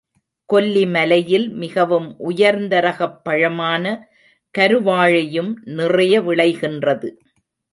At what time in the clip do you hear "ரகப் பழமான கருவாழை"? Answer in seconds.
2.79-5.23